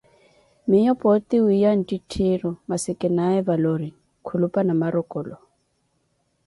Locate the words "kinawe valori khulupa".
2.99-4.59